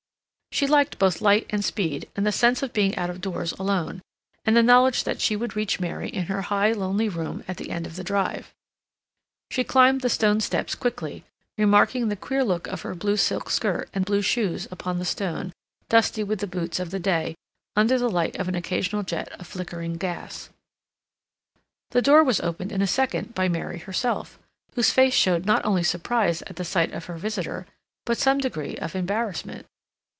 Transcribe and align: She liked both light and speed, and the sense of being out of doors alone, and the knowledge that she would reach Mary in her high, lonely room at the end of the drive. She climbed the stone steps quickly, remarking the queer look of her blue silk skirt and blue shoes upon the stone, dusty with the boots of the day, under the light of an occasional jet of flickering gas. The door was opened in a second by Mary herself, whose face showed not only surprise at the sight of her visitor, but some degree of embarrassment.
She 0.53 0.67
liked 0.67 0.99
both 0.99 1.21
light 1.21 1.47
and 1.49 1.63
speed, 1.63 2.09
and 2.13 2.25
the 2.27 2.31
sense 2.33 2.61
of 2.61 2.73
being 2.73 2.93
out 2.97 3.09
of 3.09 3.21
doors 3.21 3.53
alone, 3.53 4.01
and 4.43 4.55
the 4.55 4.61
knowledge 4.61 5.05
that 5.05 5.21
she 5.21 5.33
would 5.33 5.55
reach 5.55 5.79
Mary 5.79 6.09
in 6.09 6.25
her 6.25 6.41
high, 6.41 6.73
lonely 6.73 7.07
room 7.07 7.41
at 7.47 7.55
the 7.55 7.69
end 7.71 7.87
of 7.87 7.95
the 7.95 8.03
drive. 8.03 8.53
She 9.49 9.63
climbed 9.63 10.01
the 10.01 10.09
stone 10.09 10.41
steps 10.41 10.75
quickly, 10.75 11.23
remarking 11.57 12.09
the 12.09 12.17
queer 12.17 12.43
look 12.43 12.67
of 12.67 12.81
her 12.81 12.93
blue 12.93 13.15
silk 13.15 13.49
skirt 13.49 13.89
and 13.93 14.03
blue 14.03 14.21
shoes 14.21 14.67
upon 14.69 14.99
the 14.99 15.05
stone, 15.05 15.53
dusty 15.87 16.21
with 16.21 16.39
the 16.39 16.47
boots 16.47 16.81
of 16.81 16.91
the 16.91 16.99
day, 16.99 17.33
under 17.77 17.97
the 17.97 18.09
light 18.09 18.35
of 18.35 18.49
an 18.49 18.55
occasional 18.55 19.03
jet 19.03 19.31
of 19.39 19.47
flickering 19.47 19.93
gas. 19.93 20.49
The 21.91 22.01
door 22.01 22.25
was 22.25 22.41
opened 22.41 22.73
in 22.73 22.81
a 22.81 22.87
second 22.87 23.33
by 23.33 23.47
Mary 23.47 23.79
herself, 23.79 24.37
whose 24.75 24.91
face 24.91 25.13
showed 25.15 25.45
not 25.45 25.63
only 25.65 25.81
surprise 25.83 26.41
at 26.41 26.57
the 26.57 26.65
sight 26.65 26.91
of 26.91 27.05
her 27.05 27.15
visitor, 27.17 27.65
but 28.05 28.17
some 28.17 28.39
degree 28.39 28.75
of 28.75 28.97
embarrassment. 28.97 29.65